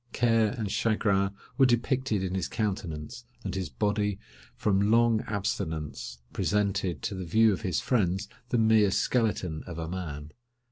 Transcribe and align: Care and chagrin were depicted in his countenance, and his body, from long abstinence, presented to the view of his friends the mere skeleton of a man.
Care 0.13 0.49
and 0.57 0.71
chagrin 0.71 1.29
were 1.59 1.67
depicted 1.67 2.23
in 2.23 2.33
his 2.33 2.47
countenance, 2.47 3.23
and 3.43 3.53
his 3.53 3.69
body, 3.69 4.17
from 4.55 4.89
long 4.89 5.21
abstinence, 5.27 6.17
presented 6.33 7.03
to 7.03 7.13
the 7.13 7.23
view 7.23 7.53
of 7.53 7.61
his 7.61 7.79
friends 7.79 8.27
the 8.49 8.57
mere 8.57 8.89
skeleton 8.89 9.61
of 9.67 9.77
a 9.77 9.87
man. 9.87 10.31